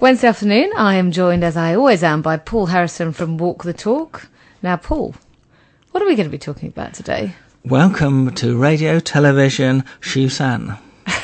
[0.00, 3.72] Wednesday afternoon, I am joined, as I always am, by Paul Harrison from Walk the
[3.72, 4.28] Talk.
[4.62, 5.12] Now, Paul,
[5.90, 7.34] what are we going to be talking about today?
[7.64, 10.78] Welcome to Radio Television Shusan.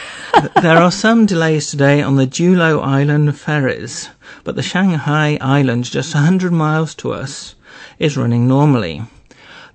[0.61, 4.11] there are some delays today on the Julo Island ferries,
[4.43, 7.55] but the Shanghai Island, just 100 miles to us,
[8.01, 9.03] is running normally.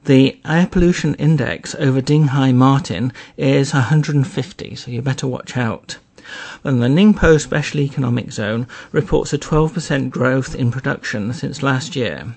[0.04, 6.00] The air pollution index over Dinghai Martin is 150, so you better watch out
[6.64, 12.36] and the Ningpo Special Economic Zone reports a 12% growth in production since last year.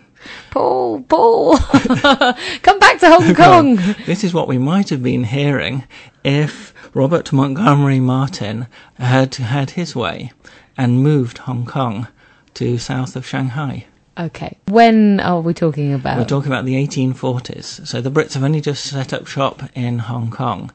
[0.50, 1.56] Paul, Paul,
[2.62, 3.76] come back to Hong Kong.
[4.06, 5.84] this is what we might have been hearing
[6.24, 8.66] if Robert Montgomery Martin
[8.98, 10.32] had had his way
[10.76, 12.08] and moved Hong Kong
[12.54, 13.86] to south of Shanghai.
[14.18, 14.58] Okay.
[14.68, 16.18] When are we talking about?
[16.18, 17.86] We're talking about the 1840s.
[17.86, 20.70] So the Brits have only just set up shop in Hong Kong.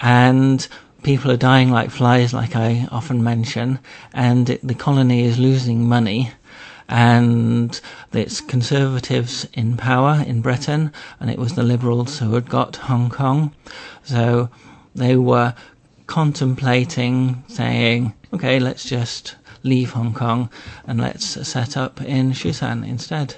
[0.00, 0.66] And
[1.02, 3.78] people are dying like flies, like I often mention,
[4.12, 6.32] and it, the colony is losing money.
[6.88, 7.80] And
[8.12, 13.10] it's conservatives in power in Britain, and it was the liberals who had got Hong
[13.10, 13.54] Kong.
[14.02, 14.50] So
[14.94, 15.54] they were
[16.08, 20.50] contemplating saying, okay, let's just leave Hong Kong
[20.86, 23.36] and let's set up in Shusan instead.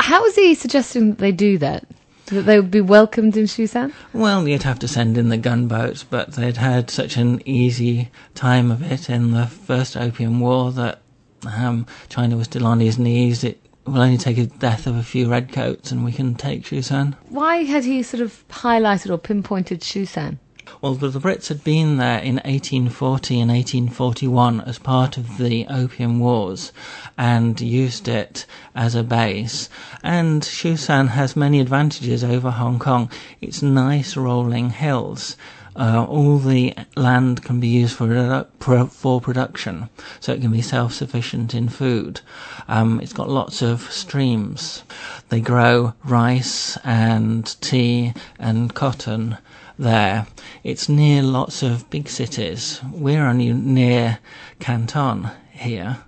[0.00, 1.86] How is he suggesting that they do that?
[2.26, 3.92] That they would be welcomed in Shusan?
[4.12, 8.70] Well, you'd have to send in the gunboats, but they'd had such an easy time
[8.70, 11.00] of it in the first Opium War that
[11.46, 13.44] um, China was still on his knees.
[13.44, 17.14] It will only take a death of a few redcoats and we can take Shusan.
[17.28, 20.38] Why had he sort of highlighted or pinpointed Shusan?
[20.80, 26.18] Well, the Brits had been there in 1840 and 1841 as part of the Opium
[26.18, 26.72] Wars
[27.16, 28.44] and used it
[28.74, 29.68] as a base.
[30.02, 33.10] And Shusan has many advantages over Hong Kong.
[33.40, 35.36] It's nice rolling hills.
[35.76, 38.46] Uh, all the land can be used for
[38.90, 39.88] for production,
[40.20, 42.20] so it can be self-sufficient in food.
[42.68, 44.84] Um, it's got lots of streams.
[45.30, 49.38] They grow rice and tea and cotton
[49.78, 50.26] there.
[50.62, 52.80] It's near lots of big cities.
[52.92, 54.18] We're only near
[54.60, 55.98] Canton here.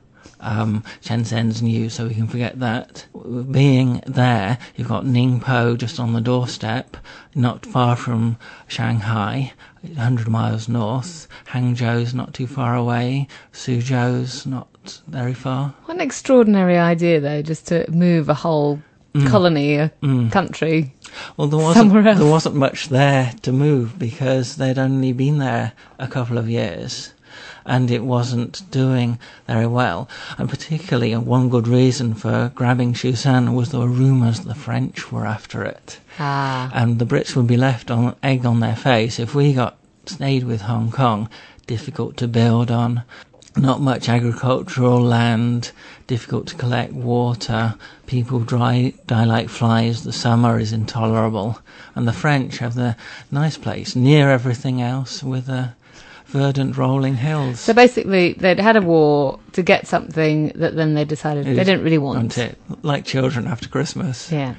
[0.41, 3.07] Um, Shenzhen's new, so we can forget that.
[3.51, 6.97] Being there, you've got Ningpo just on the doorstep,
[7.35, 8.37] not far from
[8.69, 11.27] Shanghai, 100 miles north.
[11.47, 13.29] Hangzhou's not too far away.
[13.53, 15.75] Suzhou's not very far.
[15.87, 18.81] What an extraordinary idea, though, just to move a whole
[19.17, 19.29] mm.
[19.29, 20.31] colony, a mm.
[20.31, 20.93] country.
[21.37, 26.07] Well, there wasn't there wasn't much there to move because they'd only been there a
[26.07, 27.13] couple of years,
[27.65, 30.09] and it wasn't doing very well.
[30.39, 35.27] And particularly, one good reason for grabbing Shusan was there were rumours the French were
[35.27, 36.71] after it, ah.
[36.75, 40.45] and the Brits would be left on egg on their face if we got stayed
[40.45, 41.29] with Hong Kong.
[41.67, 43.03] Difficult to build on
[43.57, 45.73] not much agricultural land,
[46.07, 47.75] difficult to collect water,
[48.07, 51.59] people dry, die like flies, the summer is intolerable,
[51.95, 52.97] and the French have the
[53.31, 55.71] nice place near everything else with the
[56.27, 57.61] verdant rolling hills.
[57.61, 61.65] So basically, they'd had a war to get something that then they decided it they
[61.65, 62.37] didn't really want.
[62.39, 64.31] It, like children after Christmas.
[64.31, 64.55] Yeah.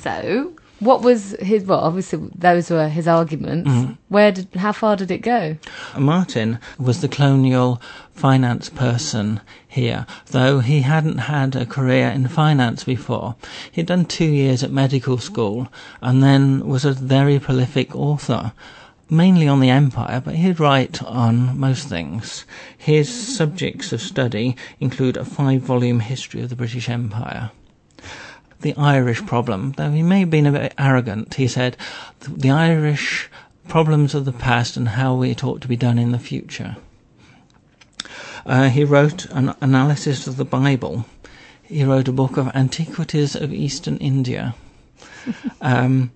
[0.00, 1.64] So what was his?
[1.64, 3.70] Well, obviously those were his arguments.
[3.70, 3.92] Mm-hmm.
[4.08, 4.48] Where did?
[4.54, 5.56] How far did it go?
[5.96, 7.80] Martin was the colonial
[8.12, 13.34] finance person here, though he hadn't had a career in finance before.
[13.72, 15.68] He'd done two years at medical school
[16.02, 18.52] and then was a very prolific author
[19.10, 22.44] mainly on the empire, but he'd write on most things.
[22.76, 27.50] His subjects of study include a five volume history of the British Empire
[28.64, 29.72] the Irish problem.
[29.76, 31.76] Though he may have been a bit arrogant, he said,
[32.26, 33.28] the Irish
[33.68, 36.76] problems of the past and how it ought to be done in the future.
[38.46, 41.04] Uh, he wrote an analysis of the Bible.
[41.62, 44.54] He wrote a book of antiquities of Eastern India.
[45.60, 46.10] um,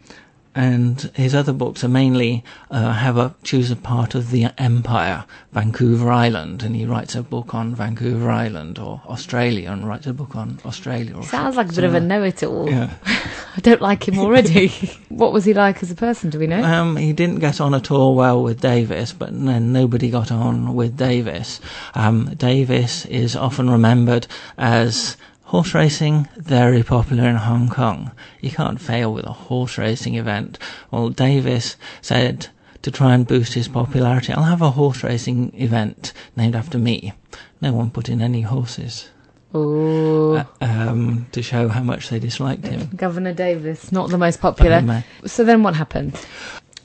[0.58, 2.42] and his other books are mainly
[2.72, 7.22] uh, have a choose a part of the empire, Vancouver Island, and he writes a
[7.22, 11.22] book on Vancouver Island or Australia, and writes a book on Australia.
[11.22, 12.68] Sounds like a bit of a know-it-all.
[12.68, 12.92] Yeah.
[13.06, 14.68] I don't like him already.
[15.10, 16.28] what was he like as a person?
[16.28, 16.64] Do we know?
[16.64, 20.74] Um, he didn't get on at all well with Davis, but then nobody got on
[20.74, 21.60] with Davis.
[21.94, 25.16] Um, Davis is often remembered as
[25.48, 28.10] Horse racing, very popular in Hong Kong.
[28.42, 30.58] You can't fail with a horse racing event.
[30.90, 32.48] Well, Davis said
[32.82, 37.14] to try and boost his popularity, I'll have a horse racing event named after me.
[37.62, 39.08] No one put in any horses.
[39.54, 42.90] Uh, um, to show how much they disliked him.
[42.94, 45.02] Governor Davis, not the most popular.
[45.24, 46.26] So then what happened?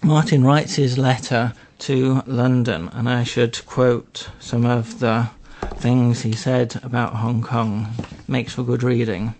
[0.01, 5.31] Martin writes his letter to London, and I should quote some of the
[5.77, 7.87] things he said about Hong Kong
[8.27, 9.35] makes for good reading.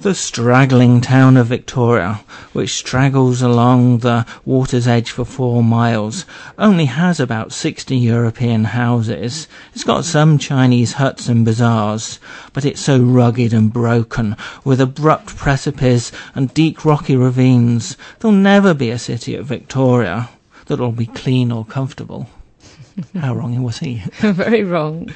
[0.00, 2.20] The straggling town of Victoria,
[2.52, 6.26] which straggles along the water's edge for four miles,
[6.58, 9.48] only has about 60 European houses.
[9.72, 12.20] It's got some Chinese huts and bazaars,
[12.52, 18.74] but it's so rugged and broken, with abrupt precipices and deep rocky ravines, there'll never
[18.74, 20.28] be a city at Victoria
[20.66, 22.28] that'll be clean or comfortable.
[23.14, 24.02] How wrong was he?
[24.20, 25.10] Very wrong.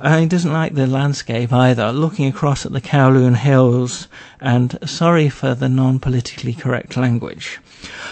[0.00, 4.08] Uh, he doesn't like the landscape either, looking across at the Kowloon Hills,
[4.40, 7.60] and sorry for the non politically correct language.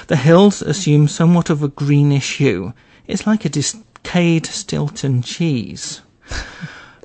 [0.09, 2.75] The hills assume somewhat of a greenish hue.
[3.07, 6.01] It's like a decayed Stilton cheese.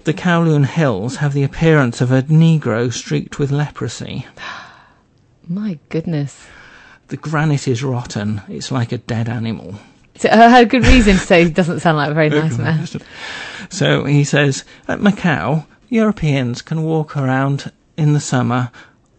[0.03, 4.25] the Kowloon Hills have the appearance of a Negro streaked with leprosy.
[5.47, 6.47] My goodness.
[7.09, 8.41] The granite is rotten.
[8.47, 9.75] It's like a dead animal.
[10.17, 12.87] So I had good reason to say he doesn't sound like a very nice man.
[13.69, 18.71] So he says, at Macau, Europeans can walk around in the summer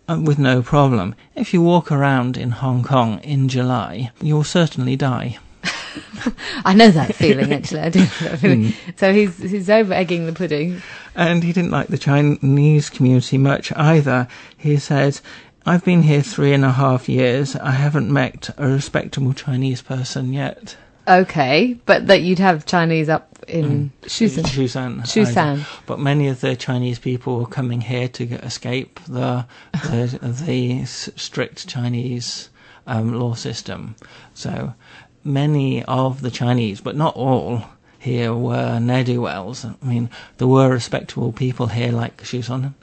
[0.08, 1.14] uh, with no problem.
[1.34, 5.38] If you walk around in Hong Kong in July, you'll certainly die.
[6.64, 7.80] I know that feeling actually.
[7.80, 8.72] I do know that feeling.
[8.96, 10.80] So he's he's over egging the pudding.
[11.14, 14.28] And he didn't like the Chinese community much either.
[14.56, 15.22] He says,
[15.64, 17.56] I've been here three and a half years.
[17.56, 20.76] I haven't met a respectable Chinese person yet.
[21.08, 24.42] Okay, but that you'd have Chinese up in Shushan.
[24.44, 25.00] Shusan.
[25.02, 25.66] Shusan.
[25.86, 31.68] But many of the Chinese people were coming here to escape the the, the strict
[31.68, 32.50] Chinese
[32.86, 33.94] um, law system.
[34.34, 34.74] So
[35.22, 37.64] many of the Chinese, but not all,
[37.98, 39.64] here were ne'er do wells.
[39.64, 42.74] I mean, there were respectable people here, like Shouson,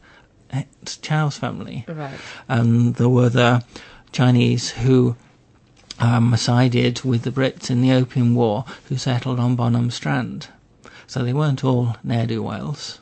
[0.52, 1.86] it's Chow's family.
[1.88, 2.20] Right.
[2.48, 3.64] and there were the
[4.12, 5.16] Chinese who
[6.00, 10.48] um, sided with the Brits in the Opium War, who settled on Bonham Strand.
[11.08, 13.00] So they weren't all ne'er do wells.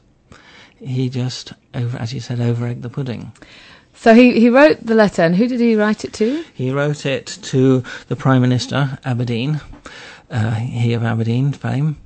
[0.79, 3.31] He just, over, as you said, over egged the pudding.
[3.93, 6.43] So he, he wrote the letter, and who did he write it to?
[6.53, 9.61] He wrote it to the Prime Minister, Aberdeen,
[10.31, 11.97] uh, he of Aberdeen fame,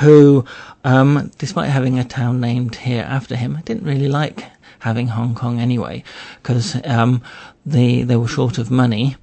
[0.00, 0.46] who,
[0.82, 4.44] um, despite having a town named here after him, didn't really like
[4.78, 6.04] having Hong Kong anyway,
[6.42, 7.22] because um,
[7.66, 9.16] they, they were short of money.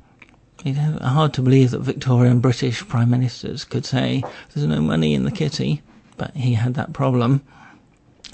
[0.64, 4.24] It's hard to believe that Victorian British Prime Ministers could say
[4.54, 5.82] there's no money in the kitty,
[6.18, 7.42] but he had that problem.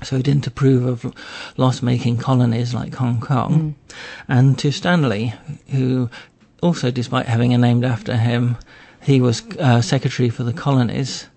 [0.04, 1.14] So he didn't approve of
[1.56, 3.76] loss making colonies like Hong Kong.
[4.28, 5.34] And to Stanley,
[5.70, 6.10] who
[6.62, 8.58] also, despite having a name after him,
[9.02, 11.28] he was uh, secretary for the colonies,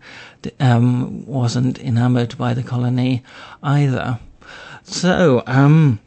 [0.58, 3.22] um, wasn't enamoured by the colony
[3.62, 4.18] either.
[4.82, 6.00] So, um,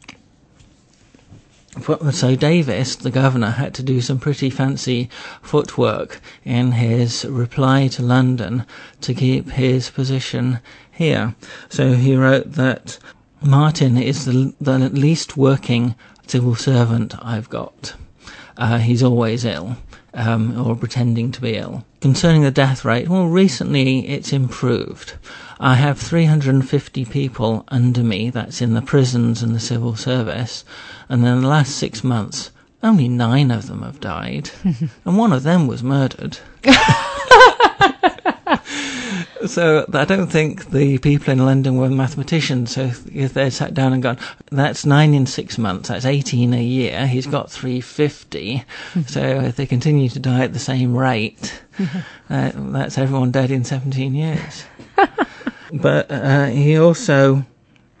[2.12, 5.10] so Davis, the governor, had to do some pretty fancy
[5.42, 8.64] footwork in his reply to London
[9.00, 10.60] to keep his position
[10.90, 11.34] here.
[11.68, 12.98] So he wrote that
[13.42, 15.94] Martin is the, the least working
[16.26, 17.94] civil servant I've got.
[18.56, 19.76] Uh, he's always ill,
[20.12, 21.84] um, or pretending to be ill.
[22.00, 25.14] Concerning the death rate, well, recently it's improved.
[25.58, 30.64] I have 350 people under me, that's in the prisons and the civil service,
[31.08, 32.50] and in the last six months,
[32.82, 34.50] only nine of them have died,
[35.04, 36.38] and one of them was murdered.
[39.46, 42.72] So I don't think the people in London were mathematicians.
[42.72, 44.18] So if they sat down and gone,
[44.50, 48.64] that's nine in six months, that's 18 a year, he's got 350.
[49.06, 51.62] so if they continue to die at the same rate,
[52.30, 54.64] uh, that's everyone dead in 17 years.
[55.72, 57.44] but uh, he also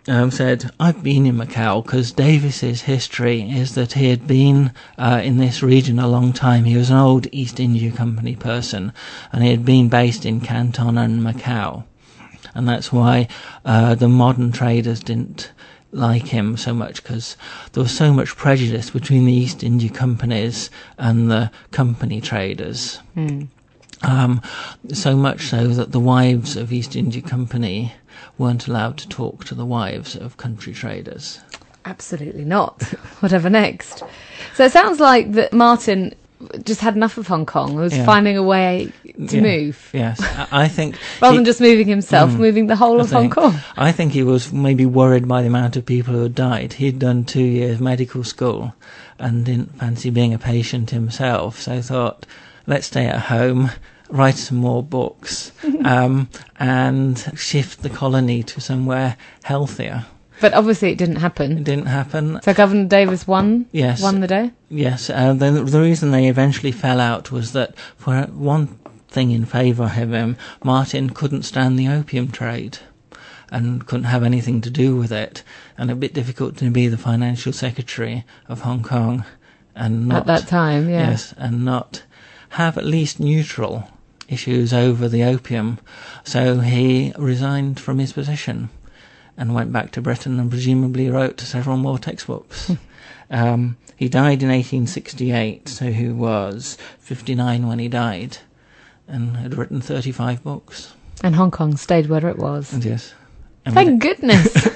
[0.06, 5.20] um, said, I've been in Macau because Davis's history is that he had been uh,
[5.24, 6.64] in this region a long time.
[6.64, 8.92] He was an old East India Company person
[9.32, 11.84] and he had been based in Canton and Macau.
[12.54, 13.28] And that's why
[13.64, 15.50] uh, the modern traders didn't
[15.90, 17.36] like him so much because
[17.72, 23.00] there was so much prejudice between the East India companies and the company traders.
[24.02, 24.42] Um,
[24.92, 27.94] so much so that the wives of East India Company
[28.38, 31.40] weren't allowed to talk to the wives of country traders.
[31.84, 32.82] Absolutely not.
[33.20, 34.02] Whatever next.
[34.54, 36.14] So it sounds like that Martin
[36.62, 37.74] just had enough of Hong Kong.
[37.74, 38.04] Was Yeah.
[38.04, 38.92] finding a way
[39.28, 39.42] to Yeah.
[39.42, 40.20] move Yes,
[40.52, 42.38] I think rather he- than just moving himself, Mm.
[42.38, 43.54] moving the whole of Hong Kong.
[43.76, 46.74] I think he was maybe worried by the amount of people who had died.
[46.74, 48.74] He'd done two years medical school
[49.18, 52.26] and didn't fancy being a patient himself, so thought,
[52.66, 53.70] let's stay at home,
[54.14, 55.52] write some more books,
[55.84, 56.28] um,
[56.58, 60.06] and shift the colony to somewhere healthier.
[60.40, 61.58] But obviously it didn't happen.
[61.58, 62.40] It didn't happen.
[62.42, 63.66] So Governor Davis won.
[63.72, 64.02] Yes.
[64.02, 64.52] Won the day.
[64.68, 68.78] Yes, uh, the, the reason they eventually fell out was that for one
[69.08, 72.78] thing in favour of him, Martin couldn't stand the opium trade.
[73.50, 75.44] and couldn't have anything to do with it,
[75.78, 79.24] and a bit difficult to be the financial secretary of Hong Kong
[79.76, 81.10] and not At that time, yeah.
[81.10, 82.02] yes, and not
[82.50, 83.88] have at least neutral
[84.28, 85.78] issues over the opium.
[86.24, 88.70] So he resigned from his position
[89.36, 92.72] and went back to Britain and presumably wrote several more textbooks.
[93.30, 98.38] um, he died in 1868, so he was 59 when he died
[99.06, 100.94] and had written 35 books.
[101.22, 102.72] And Hong Kong stayed where it was.
[102.72, 103.14] And yes.
[103.64, 104.52] And Thank goodness.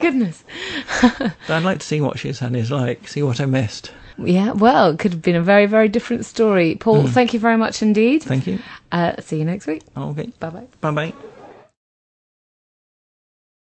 [0.00, 0.44] Goodness.
[1.02, 3.92] but I'd like to see what Shusan is like, see what I missed.
[4.18, 6.74] Yeah, well, it could have been a very, very different story.
[6.74, 8.22] Paul, thank you very much indeed.
[8.22, 8.58] Thank you.
[8.92, 9.82] Uh, see you next week.
[9.96, 10.30] Okay.
[10.40, 10.66] Bye bye.
[10.80, 11.12] Bye bye.